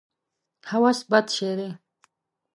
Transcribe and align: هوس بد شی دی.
هوس 0.69 0.99
بد 1.11 1.25
شی 1.35 1.51
دی. 1.57 1.69